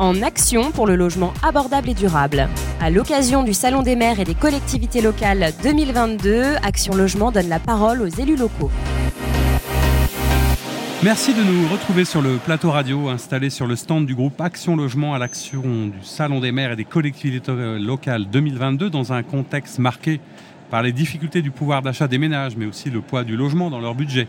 [0.00, 2.48] en action pour le logement abordable et durable.
[2.80, 7.58] À l'occasion du Salon des maires et des collectivités locales 2022, Action Logement donne la
[7.58, 8.70] parole aux élus locaux.
[11.02, 14.74] Merci de nous retrouver sur le plateau radio installé sur le stand du groupe Action
[14.74, 19.78] Logement à l'action du Salon des maires et des collectivités locales 2022 dans un contexte
[19.78, 20.20] marqué
[20.70, 23.80] par les difficultés du pouvoir d'achat des ménages mais aussi le poids du logement dans
[23.80, 24.28] leur budget.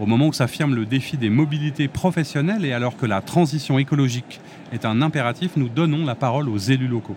[0.00, 4.40] Au moment où s'affirme le défi des mobilités professionnelles et alors que la transition écologique
[4.72, 7.16] est un impératif, nous donnons la parole aux élus locaux.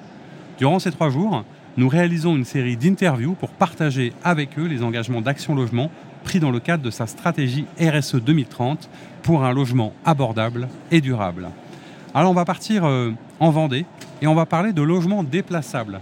[0.59, 1.43] Durant ces trois jours,
[1.75, 5.89] nous réalisons une série d'interviews pour partager avec eux les engagements d'Action Logement
[6.23, 8.89] pris dans le cadre de sa stratégie RSE 2030
[9.23, 11.49] pour un logement abordable et durable.
[12.13, 13.85] Alors on va partir euh, en Vendée
[14.21, 15.99] et on va parler de logement déplaçable,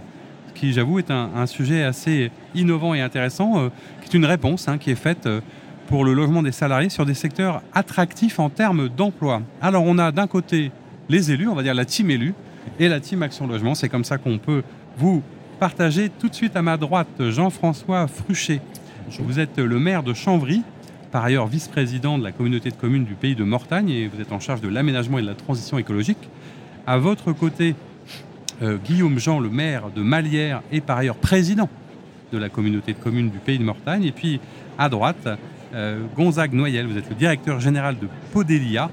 [0.54, 3.68] qui j'avoue est un, sujet assez innovant et intéressant, euh,
[4.00, 5.40] qui est une réponse hein, qui est faite euh,
[5.88, 9.42] pour le logement des salariés sur des secteurs attractifs en termes d'emploi.
[9.60, 10.72] Alors on a d'un côté
[11.08, 12.34] les élus, on va dire la team élue,
[12.78, 13.74] et la team Action Logement.
[13.74, 14.62] C'est comme ça qu'on peut
[14.98, 15.22] vous
[15.60, 18.60] partager tout de suite à ma droite Jean-François Fruchet.
[19.20, 20.62] Vous êtes le maire de Chambry,
[21.12, 24.32] par ailleurs vice-président de la communauté de communes du pays de Mortagne et vous êtes
[24.32, 26.18] en charge de l'aménagement et de la transition écologique.
[26.86, 27.74] À votre côté,
[28.62, 31.68] euh, Guillaume Jean, le maire de Malière et par ailleurs président
[32.32, 34.04] de la communauté de communes du pays de Mortagne.
[34.04, 34.40] Et puis
[34.78, 35.28] à droite,
[36.16, 38.90] Gonzague Noyel, vous êtes le directeur général de Podélia,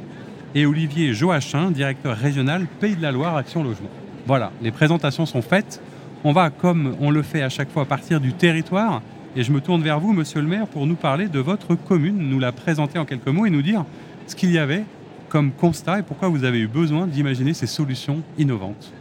[0.55, 3.89] et Olivier Joachim, directeur régional Pays de la Loire Action Logement.
[4.27, 5.81] Voilà, les présentations sont faites.
[6.23, 9.01] On va, comme on le fait à chaque fois, partir du territoire.
[9.35, 12.29] Et je me tourne vers vous, monsieur le maire, pour nous parler de votre commune,
[12.29, 13.83] nous la présenter en quelques mots et nous dire
[14.27, 14.83] ce qu'il y avait
[15.29, 18.93] comme constat et pourquoi vous avez eu besoin d'imaginer ces solutions innovantes.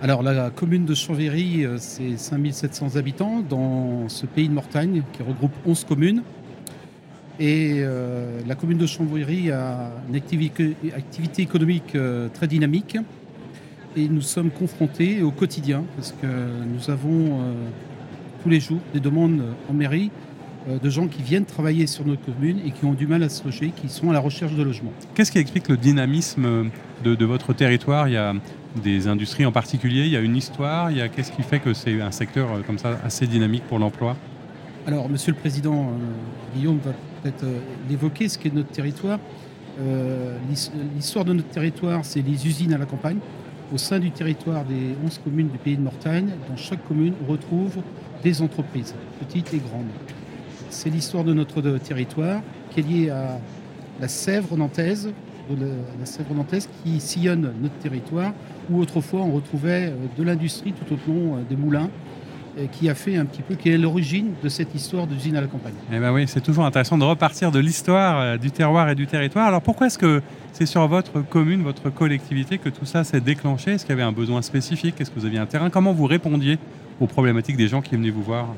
[0.00, 5.22] Alors la commune de Chambéry, euh, c'est 5700 habitants dans ce pays de Mortagne qui
[5.22, 6.22] regroupe 11 communes.
[7.42, 10.76] Et euh, la commune de Chambéry a une activité,
[11.38, 12.96] économique euh, très dynamique.
[13.96, 17.52] Et nous sommes confrontés au quotidien parce que nous avons euh,
[18.44, 20.12] tous les jours des demandes en mairie
[20.80, 23.42] de gens qui viennent travailler sur notre commune et qui ont du mal à se
[23.42, 24.92] loger, qui sont à la recherche de logement.
[25.12, 26.70] Qu'est-ce qui explique le dynamisme
[27.02, 28.06] de, votre territoire?
[28.06, 28.32] Il y a
[28.80, 32.12] des industries en particulier, il y a une histoire, qu'est-ce qui fait que c'est un
[32.12, 34.16] secteur comme ça assez dynamique pour l'emploi?
[34.84, 36.90] Alors, Monsieur le Président, euh, Guillaume va
[37.22, 39.20] peut-être euh, l'évoquer, ce qu'est notre territoire.
[39.80, 40.36] Euh,
[40.96, 43.18] l'histoire de notre territoire, c'est les usines à la campagne.
[43.72, 47.30] Au sein du territoire des 11 communes du pays de Mortagne, dans chaque commune, on
[47.30, 47.76] retrouve
[48.24, 49.86] des entreprises, petites et grandes.
[50.68, 53.38] C'est l'histoire de notre territoire qui est liée à
[54.00, 55.12] la Sèvre nantaise,
[55.48, 58.32] la Sèvre nantaise qui sillonne notre territoire,
[58.68, 61.88] où autrefois on retrouvait de l'industrie tout au long des moulins,
[62.70, 65.46] qui a fait un petit peu, qui est l'origine de cette histoire d'usine à la
[65.46, 65.72] campagne.
[65.92, 69.06] Eh ben oui, c'est toujours intéressant de repartir de l'histoire euh, du terroir et du
[69.06, 69.46] territoire.
[69.46, 73.72] Alors pourquoi est-ce que c'est sur votre commune, votre collectivité que tout ça s'est déclenché?
[73.72, 75.00] Est-ce qu'il y avait un besoin spécifique?
[75.00, 75.70] Est-ce que vous aviez un terrain?
[75.70, 76.58] Comment vous répondiez
[77.00, 78.48] aux problématiques des gens qui venaient vous voir?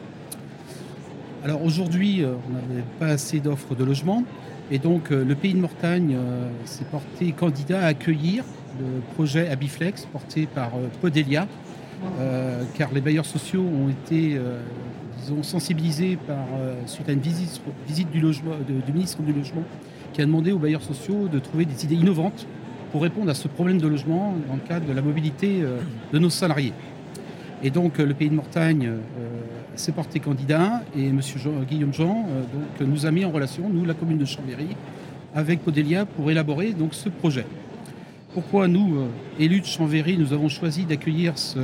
[1.44, 4.24] Alors aujourd'hui, euh, on n'avait pas assez d'offres de logement.
[4.70, 6.16] Et donc euh, le pays de Mortagne
[6.64, 8.44] s'est porté candidat à accueillir
[8.80, 11.46] le projet Abiflex porté par Podelia,
[12.76, 14.58] car les bailleurs sociaux ont été euh,
[15.20, 19.62] disons, sensibilisés par, euh, suite à une visite, du, ministre du Logement
[20.12, 22.46] qui a demandé aux bailleurs sociaux de trouver des idées innovantes
[22.92, 25.64] pour répondre à ce problème de logement dans le cadre de la mobilité
[26.12, 26.72] de nos salariés.
[27.64, 28.92] Et donc le pays de Mortagne
[29.74, 31.20] s'est porté candidat et M.
[31.68, 32.28] Guillaume Jean
[32.80, 34.68] nous a mis en relation, nous, la commune de Chambéry,
[35.34, 37.44] avec Podelia pour élaborer donc, ce projet.
[38.34, 39.06] Pourquoi nous, euh,
[39.38, 41.58] élus de Chambéry, nous avons choisi d'accueillir ce,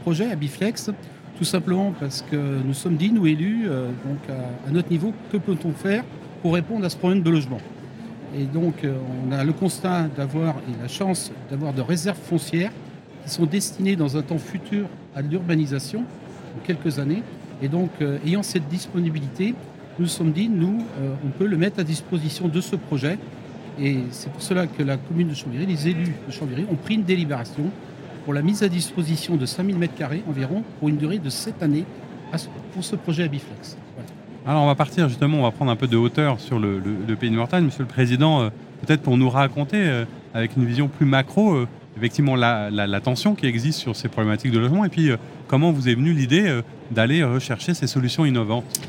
[0.00, 0.90] projet à Biflex
[1.36, 4.18] Tout simplement parce que nous sommes dit, nous élus, euh, donc
[4.66, 6.04] à, notre niveau, que peut-on faire
[6.40, 7.60] pour répondre à ce problème de logement
[8.34, 8.96] Et donc euh,
[9.28, 12.72] on a le constat d'avoir et la chance d'avoir de réserves foncières
[13.22, 16.04] qui sont destinées dans un temps futur à l'urbanisation,
[16.56, 17.22] en quelques années.
[17.60, 17.90] Et donc
[18.24, 19.48] ayant cette disponibilité,
[19.98, 20.84] nous nous sommes dit, nous,
[21.24, 23.18] on peut le mettre à disposition de ce projet
[23.80, 26.94] et c'est pour cela que la commune de Chambéry, les élus de Chambéry, ont pris
[26.94, 27.64] une délibération
[28.24, 31.84] pour la mise à disposition de 5000 m2 environ pour une durée de 7 années
[32.74, 33.76] pour ce projet Abiflex.
[34.46, 36.80] Alors on va partir justement, on va prendre un peu de hauteur sur le,
[37.18, 37.64] pays de Mortagne.
[37.64, 38.48] Monsieur le Président, euh,
[38.84, 40.04] peut-être pour nous raconter euh,
[40.34, 44.52] avec une vision plus macro, euh, effectivement la, la, tension qui existe sur ces problématiques
[44.52, 45.10] de logement et puis
[45.48, 46.60] comment vous est venue l'idée
[46.90, 48.80] d'aller rechercher ces solutions innovantes?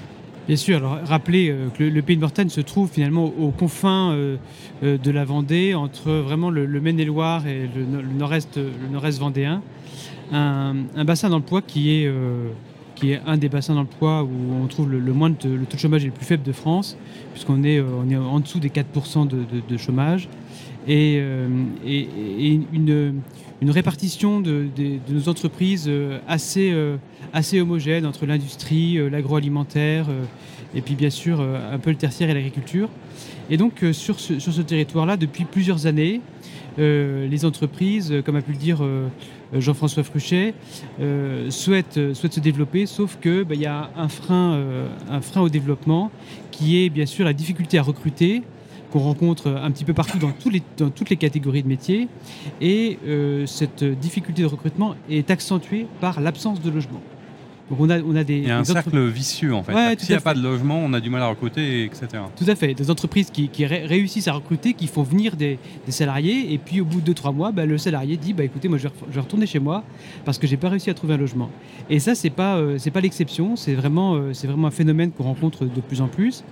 [0.49, 4.13] Bien sûr, alors rappelez euh, que le, pays de Mortagne se trouve finalement aux confins
[4.13, 4.37] euh,
[4.81, 7.85] euh, de la Vendée, entre vraiment le, Maine-et-Loire et le,
[8.17, 8.59] nord-est
[9.19, 9.61] vendéen.
[10.31, 10.73] Un,
[11.05, 12.11] bassin d'emploi qui est,
[12.95, 14.99] qui est un des bassins d'emploi où on trouve le,
[15.35, 16.97] taux de chômage le plus faible de France,
[17.33, 20.29] puisqu'on est, est en dessous des 4% de, chômage.
[20.87, 21.21] et,
[22.73, 23.21] une,
[23.67, 24.67] répartition de,
[25.09, 25.91] nos entreprises
[26.27, 26.73] assez,
[27.33, 30.07] assez homogène entre l'industrie, l'agroalimentaire
[30.73, 32.89] et puis bien sûr un peu le tertiaire et l'agriculture.
[33.49, 36.21] Et donc sur ce, territoire-là, depuis plusieurs années,
[36.77, 38.81] les entreprises, comme a pu le dire
[39.53, 40.53] euh, Jean-François Fruchet,
[40.99, 46.11] euh, souhaite, euh, souhaite se développer, sauf qu'il bah, y a un frein au développement
[46.51, 48.43] qui est bien sûr la difficulté à recruter
[48.91, 52.07] qu'on rencontre un petit peu partout dans, tous les, dans, toutes les catégories de métiers.
[52.61, 52.97] Et
[53.45, 57.01] cette difficulté de recrutement est accentuée par l'absence de logement
[57.77, 58.37] on a, on a des.
[58.37, 59.99] Il y a un cercle vicieux en fait.
[59.99, 62.07] S'il n'y a pas de logement, on a du mal à recruter, etc.
[62.35, 62.73] Tout à fait.
[62.73, 65.59] Des entreprises qui, réussissent à recruter, qui font venir des,
[65.89, 68.77] salariés, et puis au bout de 2-3 mois, bah, le salarié dit bah, écoutez, moi
[68.77, 69.83] je vais, retourner chez moi
[70.25, 71.49] parce que j'ai pas réussi à trouver un logement.
[71.89, 75.23] Et ça, c'est pas, euh, pas l'exception, c'est vraiment, euh, c'est vraiment un phénomène qu'on
[75.23, 76.43] rencontre de plus en plus.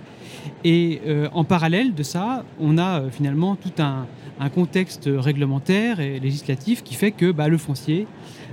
[0.64, 4.06] Et euh, en parallèle de ça, on a finalement tout un,
[4.54, 8.06] contexte réglementaire et législatif qui fait que bah, le foncier,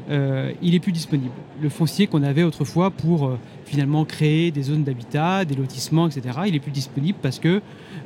[0.09, 1.33] euh, il est plus disponible.
[1.62, 6.39] Le foncier qu'on avait autrefois pour euh, finalement créer des zones d'habitat, des lotissements, etc.,
[6.47, 7.59] il est plus disponible parce que euh,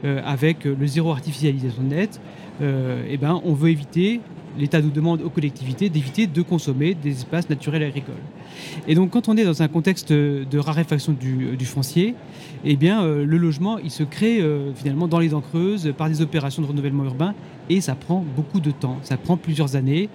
[0.03, 2.21] avec le zéro artificialisation nette,
[2.61, 4.21] eh ben, on veut éviter,
[4.57, 8.15] l'État nous demande aux collectivités d'éviter de consommer des espaces naturels agricoles.
[8.87, 12.15] Et donc quand on est dans un contexte de raréfaction du, foncier,
[12.65, 14.43] eh bien, le logement, il se crée
[14.75, 17.33] finalement dans les dents creuses par des opérations de renouvellement urbain
[17.69, 20.09] et ça prend beaucoup de temps, ça prend plusieurs années.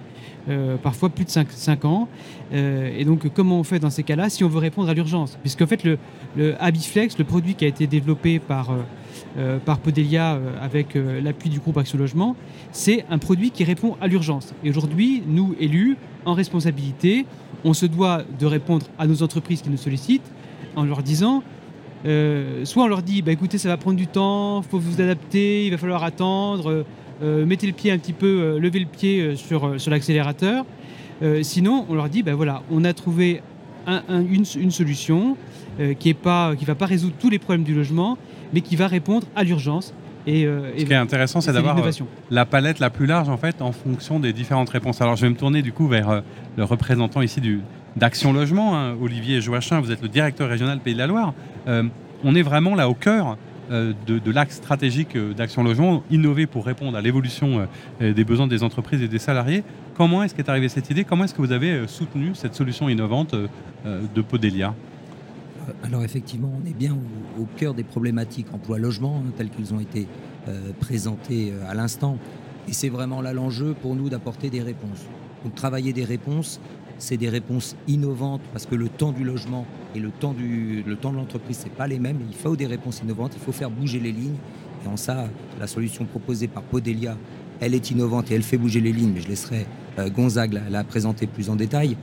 [0.47, 2.07] Euh, parfois plus de 5, ans.
[2.53, 5.39] Euh, et donc, comment on fait dans ces cas-là si on veut répondre à l'urgence?
[5.41, 5.97] Puisqu'en fait, le,
[6.37, 8.69] le Habiflex, le produit qui a été développé par,
[9.39, 12.35] euh, par Podelia avec l'appui du groupe Action Logement,
[12.71, 14.53] c'est un produit qui répond à l'urgence.
[14.63, 17.25] Et aujourd'hui, nous, élus, en responsabilité,
[17.63, 20.31] on se doit de répondre à nos entreprises qui nous sollicitent
[20.75, 21.41] en leur disant
[22.65, 25.65] soit on leur dit bah, écoutez, ça va prendre du temps, il faut vous adapter,
[25.65, 26.85] il va falloir attendre euh,
[27.21, 30.65] mettez le pied un petit peu, euh, levez le pied euh, sur, sur l'accélérateur.
[31.41, 33.41] sinon, on leur dit, ben voilà, on a trouvé
[33.87, 35.37] une, solution
[35.99, 38.17] qui ne va pas résoudre tous les problèmes du logement,
[38.53, 39.93] mais qui va répondre à l'urgence.
[40.27, 40.45] Et,
[40.77, 41.77] Ce qui est intéressant, c'est d'avoir
[42.31, 44.99] la palette la plus large en fait en fonction des différentes réponses.
[45.01, 46.23] Alors je vais me tourner du coup vers
[46.57, 47.61] le représentant ici du,
[47.95, 51.33] d'Action Logement, hein, Olivier Joachin, vous êtes le directeur régional Pays de la Loire.
[51.67, 53.37] on est vraiment là au cœur
[53.71, 57.67] euh, de, l'axe stratégique euh, d'Action Logement, innover pour répondre à l'évolution
[58.01, 59.63] euh, des besoins des entreprises et des salariés.
[59.95, 61.03] Comment est-ce qu'est arrivée cette idée?
[61.03, 63.33] Comment est-ce que vous avez soutenu cette solution innovante
[63.85, 64.75] de Podelia?
[65.83, 66.97] Alors effectivement, on est bien
[67.39, 70.07] au, cœur des problématiques emploi-logement hein, telles qu'elles ont été
[70.81, 72.17] présentées à l'instant.
[72.67, 75.05] Et c'est vraiment là l'enjeu pour nous d'apporter des réponses.
[75.45, 76.59] Donc travailler des réponses
[76.97, 79.65] c'est des réponses innovantes parce que le temps du logement
[79.95, 82.19] et le temps, du, le temps de l'entreprise, ce n'est pas les mêmes.
[82.27, 84.37] Il faut des réponses innovantes, il faut faire bouger les lignes.
[84.85, 85.27] Et en ça,
[85.59, 87.17] la solution proposée par Podelia,
[87.59, 89.65] elle est innovante et elle fait bouger les lignes, mais je laisserai
[89.99, 91.97] euh, Gonzague la, présenter plus en détail.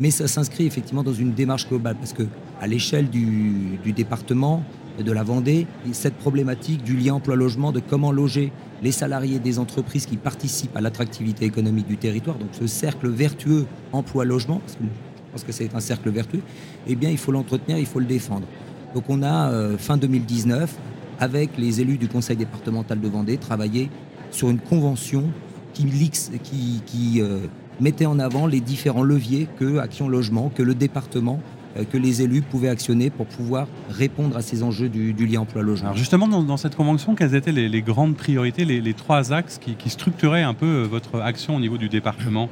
[0.00, 2.24] Mais ça s'inscrit effectivement dans une démarche globale parce que
[2.60, 4.62] à l'échelle du, département
[4.98, 8.52] de la Vendée, cette problématique du lien emploi-logement, de comment loger
[8.82, 13.66] les salariés des entreprises qui participent à l'attractivité économique du territoire, donc ce cercle vertueux
[13.92, 16.42] emploi-logement, parce que je pense que c'est un cercle vertueux,
[16.86, 18.46] eh bien il faut l'entretenir, il faut le défendre.
[18.94, 20.76] Donc on a, euh, fin 2019,
[21.18, 23.90] avec les élus du conseil départemental de Vendée, travaillé
[24.30, 25.24] sur une convention
[25.72, 27.40] qui, euh,
[27.80, 31.40] mettait en avant les différents leviers que Action Logement, que le département
[31.82, 35.88] que les élus pouvaient actionner pour pouvoir répondre à ces enjeux du, lien emploi-logement.
[35.88, 40.42] Alors justement, dans, cette convention, quelles étaient les, grandes priorités, les, trois axes qui, structuraient
[40.42, 42.48] un peu euh, votre action au niveau du département?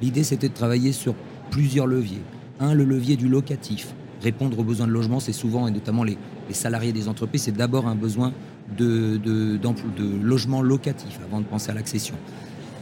[0.00, 1.14] L'idée, c'était de travailler sur
[1.50, 2.22] plusieurs leviers.
[2.58, 3.88] Un, le levier du locatif.
[4.22, 6.18] Répondre aux besoins de logement, c'est souvent, et notamment les,
[6.50, 8.32] salariés des entreprises, c'est d'abord un besoin
[8.76, 12.14] de, de, de logement locatif avant de penser à l'accession.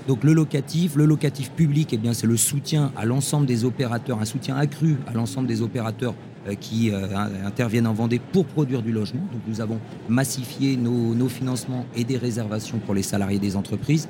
[0.09, 4.25] Donc le locatif, le locatif public, eh c'est le soutien à l'ensemble des opérateurs, un
[4.25, 6.15] soutien accru à l'ensemble des opérateurs
[6.49, 9.21] euh, qui euh, interviennent en Vendée pour produire du logement.
[9.31, 14.09] Donc nous avons massifié nos, financements et des réservations pour les salariés des entreprises.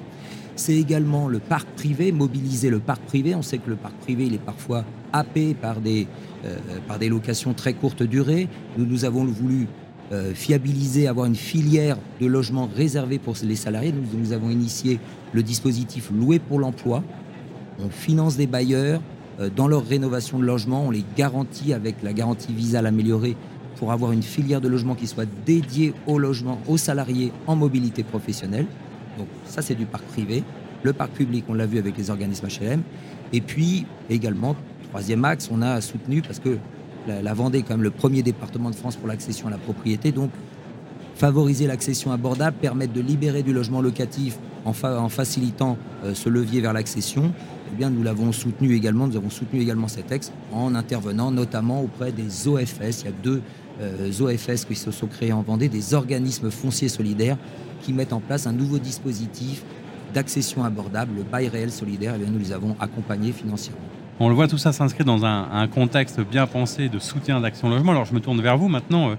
[0.54, 3.34] C'est également le parc privé, mobiliser le parc privé.
[3.34, 6.06] On sait que le parc privé, il est parfois happé par des,
[6.44, 8.48] euh, locations très courte durée.
[8.76, 9.66] Nous, nous avons voulu
[10.10, 13.92] euh, fiabiliser, avoir une filière de logement réservée pour les salariés.
[14.14, 15.00] Nous, avons initié
[15.34, 17.04] le dispositif Loué pour l'emploi.
[17.78, 19.02] On finance des bailleurs
[19.38, 20.86] euh, dans leur rénovation de logement.
[20.86, 23.36] On les garantit avec la garantie Visa améliorée
[23.76, 28.02] pour avoir une filière de logement qui soit dédiée au logement, aux salariés en mobilité
[28.02, 28.66] professionnelle.
[29.18, 30.42] Donc ça, c'est du parc privé.
[30.84, 32.82] Le parc public, on l'a vu avec les organismes HLM.
[33.34, 34.56] Et puis également,
[34.88, 36.56] troisième axe, on a soutenu, parce que
[37.06, 40.12] la, Vendée est quand même le premier département de France pour l'accession à la propriété.
[40.12, 40.30] Donc,
[41.14, 44.72] favoriser l'accession abordable, permettre de libérer du logement locatif en,
[45.08, 47.32] facilitant euh, ce levier vers l'accession,
[47.78, 52.12] eh nous l'avons soutenu également, nous avons soutenu également cet texte en intervenant notamment auprès
[52.12, 53.02] des OFS.
[53.02, 53.42] Il y a deux
[53.80, 57.36] euh, OFS qui se sont créés en Vendée, des organismes fonciers solidaires
[57.82, 59.64] qui mettent en place un nouveau dispositif
[60.14, 62.14] d'accession abordable, le bail réel solidaire.
[62.16, 63.97] Eh bien, nous les avons accompagnés financièrement.
[64.20, 67.92] On le voit, tout ça s'inscrit dans un, contexte bien pensé de soutien d'Action Logement.
[67.92, 69.14] Alors je me tourne vers vous maintenant, euh,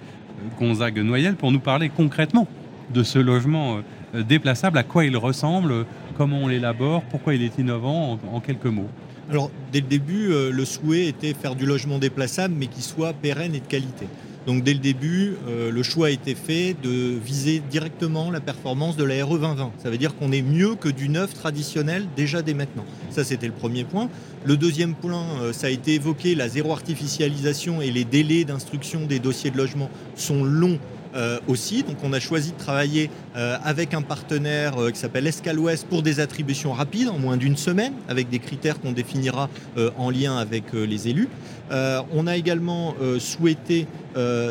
[0.59, 2.47] Gonzague Noyel, pour nous parler concrètement
[2.93, 3.77] de ce logement
[4.13, 5.85] euh, déplaçable, à quoi il ressemble,
[6.17, 8.89] comment on l'élabore, pourquoi il est innovant, en, quelques mots.
[9.29, 13.13] Alors dès le début, euh, le souhait était faire du logement déplaçable, mais qui soit
[13.13, 14.05] pérenne et de qualité.
[14.49, 18.97] Donc dès le début, euh, le choix a été fait de viser directement la performance
[18.97, 19.73] de la RE 2020.
[19.77, 22.83] Ça veut dire qu'on est mieux que du neuf traditionnel déjà dès maintenant.
[23.11, 24.09] Ça, c'était le premier point.
[24.45, 29.05] Le deuxième point, euh, ça a été évoqué, la zéro artificialisation et les délais d'instruction
[29.05, 30.79] des dossiers de logement sont longs
[31.15, 31.81] euh, aussi.
[31.81, 36.03] Donc on a choisi de travailler euh, avec un partenaire euh, qui s'appelle Escal-Ouest pour
[36.03, 39.49] des attributions rapides en moins d'une semaine avec des critères qu'on définira
[39.97, 41.29] en lien avec les élus.
[41.71, 43.87] on a également souhaité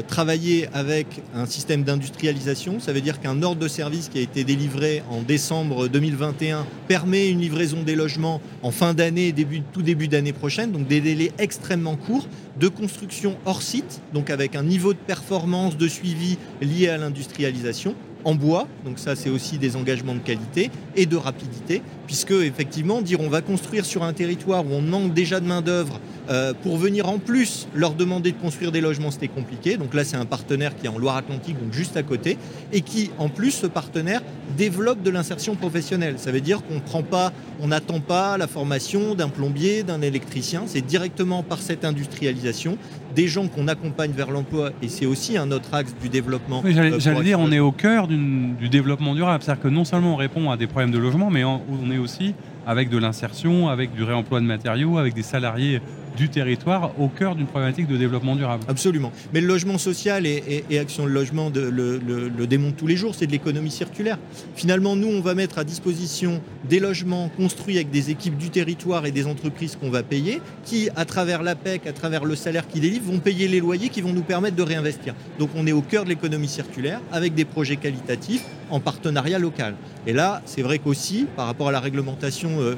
[0.07, 2.81] travailler avec un système d'industrialisation.
[2.81, 7.29] Ça veut dire qu'un ordre de service qui a été délivré en décembre 2021 permet
[7.29, 11.33] une livraison des logements en fin d'année, début, tout début d'année prochaine, donc des délais
[11.38, 12.27] extrêmement courts
[12.59, 17.95] de construction hors site, donc avec un niveau de performance, de suivi lié à l'industrialisation
[18.25, 23.03] en bois, donc ça c'est aussi des engagements de qualité et de rapidité, puisque effectivement
[23.03, 26.00] dire on va construire sur un territoire où on manque déjà de main d'œuvre
[26.31, 29.79] euh, pour venir en plus leur demander de construire des logements, c'était compliqué.
[29.79, 32.37] Donc là, c'est un partenaire qui est en Loire-Atlantique, donc juste à côté,
[32.71, 34.21] et qui, en plus, ce partenaire
[34.57, 36.17] développe de l'insertion professionnelle.
[36.19, 40.65] Ça veut dire qu'on prend pas, on n'attend pas la formation d'un plombier, d'un électricien.
[40.67, 42.77] C'est directement par cette industrialisation
[43.15, 46.62] des gens qu'on accompagne vers l'emploi, et c'est aussi un autre axe du développement.
[46.67, 49.43] J'allais euh, dire, on est au cœur du développement durable.
[49.43, 52.35] C'est-à-dire que non seulement on répond à des problèmes de logement, mais on est aussi
[52.67, 55.81] avec de l'insertion, avec du réemploi de matériaux, avec des salariés
[56.19, 58.65] du territoire au cœur d'une problématique de développement durable.
[58.69, 59.13] Absolument.
[59.33, 63.27] Mais le logement social et, Action de Logement le, le, démontrent tous les jours, c'est
[63.27, 64.19] de l'économie circulaire.
[64.57, 69.07] Finalement, nous, on va mettre à disposition des logements construits avec des équipes du territoire
[69.07, 72.81] et des entreprises qu'on va payer, qui, à travers l'APEC, à travers le salaire qu'ils
[72.81, 75.15] délivrent, vont payer les loyers qui vont nous permettre de réinvestir.
[75.39, 79.75] Donc on est au cœur de l'économie circulaire avec des projets qualitatifs en partenariat local.
[80.07, 82.75] Et là, c'est vrai qu'aussi, par rapport à la réglementation euh,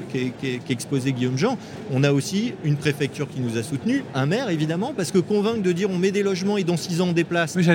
[0.67, 1.57] qu'exposait Guillaume Jean,
[1.91, 5.61] on a aussi une préfecture qui nous a soutenus, un maire évidemment, parce que convaincre
[5.61, 7.55] de dire on met des logements et dans six ans on déplace.
[7.55, 7.65] Oui,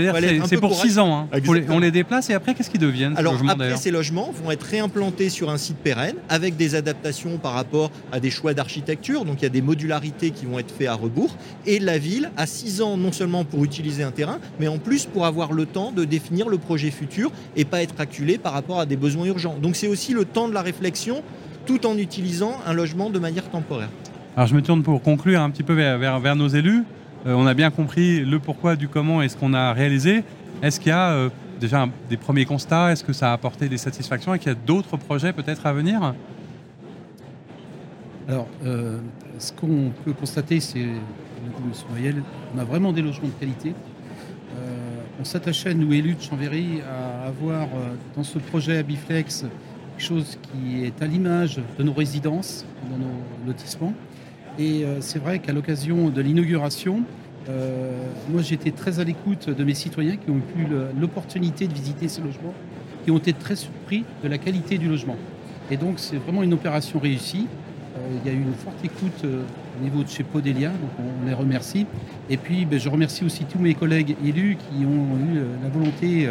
[0.46, 1.28] c'est pour six ans.
[1.32, 1.40] Hein.
[1.68, 5.28] On les déplace et après qu'est-ce qu'ils deviennent Alors après ces logements vont être réimplantés
[5.28, 9.24] sur un site pérenne avec des adaptations par rapport à des choix d'architecture.
[9.24, 11.36] Donc il y a des modularités qui vont être faites à rebours.
[11.66, 15.06] Et la ville a six ans non seulement pour utiliser un terrain, mais en plus
[15.06, 18.80] pour avoir le temps de définir le projet futur et pas être acculé par rapport
[18.80, 19.56] à des besoins urgents.
[19.60, 21.22] Donc c'est aussi le temps de la réflexion
[21.66, 23.90] tout en utilisant un logement de manière temporaire.
[24.36, 26.84] Alors je me tourne pour conclure un petit peu vers, nos élus.
[27.26, 30.24] Euh, on a bien compris le pourquoi du comment et ce qu'on a réalisé.
[30.62, 32.92] Est-ce qu'il y a euh, déjà des premiers constats?
[32.92, 34.34] Est-ce que ça a apporté des satisfactions?
[34.34, 36.12] Et qu'il y a d'autres projets peut-être à venir?
[38.28, 38.98] Alors, euh,
[39.38, 40.98] ce qu'on peut constater, c'est, M.
[41.88, 42.22] Noyel,
[42.54, 43.72] on a vraiment des logements de qualité.
[45.18, 47.68] on s'attachait, nous élus de Chambéry, à avoir
[48.14, 49.46] dans ce projet Abiflex
[49.96, 53.94] quelque chose qui est à l'image de nos résidences, dans nos lotissements.
[54.58, 57.02] Et euh, c'est vrai qu'à l'occasion de l'inauguration,
[57.48, 57.90] euh,
[58.30, 60.66] moi j'étais très à l'écoute de mes citoyens qui ont eu
[60.98, 62.54] l'opportunité de visiter ces logements,
[63.04, 65.16] qui ont été très surpris de la qualité du logement.
[65.70, 67.46] Et donc c'est vraiment une opération réussie.
[67.98, 71.26] Euh, il y a eu une forte écoute au niveau de chez Podelia, donc on,
[71.26, 71.86] les remercie.
[72.30, 76.30] Et puis ben, je remercie aussi tous mes collègues élus qui ont eu la volonté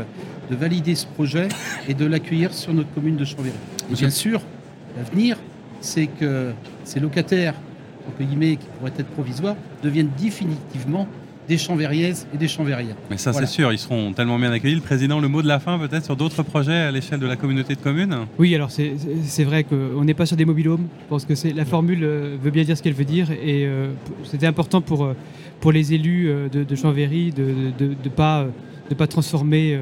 [0.49, 1.47] de valider ce projet
[1.87, 3.55] et de l'accueillir sur notre commune de Chambéry.
[3.91, 4.41] Et bien sûr,
[4.97, 5.37] l'avenir,
[5.81, 6.53] c'est que
[6.85, 7.53] ces locataires
[8.07, 11.07] entre guillemets, qui pourraient être provisoires, deviennent définitivement
[11.47, 12.95] des Chambériaises et des Chambériens.
[13.09, 14.75] Mais ça, c'est sûr, ils seront tellement bien accueillis.
[14.75, 17.35] Le président, le mot de la fin, peut-être sur d'autres projets à l'échelle de la
[17.35, 18.15] communauté de communes?
[18.39, 20.87] Oui, alors c'est vrai qu'on n'est pas sur des mobilhomes.
[21.03, 23.31] Je pense que la formule euh, veut bien dire ce qu'elle veut dire.
[23.31, 23.91] Et euh,
[24.23, 25.13] c'était important pour, euh,
[25.59, 28.47] pour les élus de, de Chambéry de ne pas,
[28.89, 29.79] de pas transformer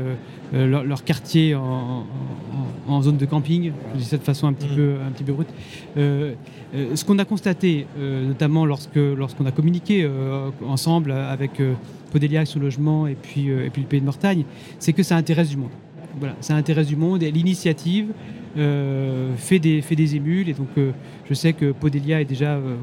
[0.54, 3.72] leur, quartier en, zone de camping.
[3.94, 4.76] Je dis ça de façon un petit, mm.
[4.76, 5.50] peu, un petit peu brute.
[6.76, 11.62] Euh, ce qu'on a constaté, euh, notamment lorsque lorsqu'on a communiqué euh, ensemble avec
[12.12, 14.44] Podelia, son logement et puis, et puis le Pays de Mortagne,
[14.80, 15.70] c'est que ça intéresse du monde.
[16.18, 18.08] Voilà, ça intéresse du monde et l'initiative
[18.56, 20.48] euh, fait, des, émules.
[20.48, 20.92] Et donc, euh,
[21.28, 22.76] je sais que Podelia est déjà euh,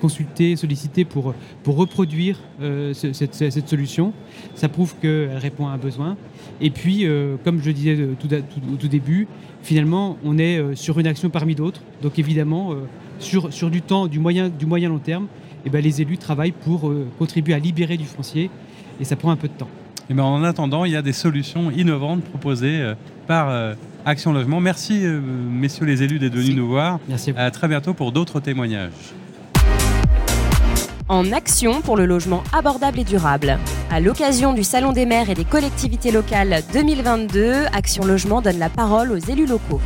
[0.00, 1.34] consulté, sollicité pour,
[1.66, 2.40] reproduire
[2.92, 4.12] cette, cette, solution.
[4.54, 6.16] Ça prouve qu'elle répond à un besoin.
[6.60, 7.06] Et puis,
[7.44, 9.28] comme je disais tout, au tout début,
[9.62, 11.82] finalement, on est sur une action parmi d'autres.
[12.02, 12.74] Donc, évidemment,
[13.18, 15.28] sur, du temps, du moyen, du moyen long terme,
[15.64, 18.50] eh ben, les élus travaillent pour contribuer à libérer du foncier.
[19.00, 19.68] Et ça prend un peu de temps.
[20.10, 22.94] Et ben, en attendant, il y a des solutions innovantes proposées
[23.26, 24.60] par Action Logement.
[24.60, 26.98] Merci, euh, messieurs les élus, d'être venus nous voir.
[27.08, 27.32] Merci.
[27.36, 28.90] À, très bientôt pour d'autres témoignages.
[31.08, 33.58] En action pour le logement abordable et durable.
[33.90, 38.70] À l'occasion du Salon des maires et des collectivités locales 2022, Action Logement donne la
[38.70, 39.80] parole aux élus locaux.